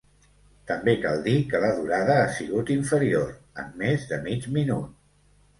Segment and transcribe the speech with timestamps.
[0.71, 3.29] També cal dir que la durada ha sigut inferior,
[3.65, 5.01] en més de mig minut.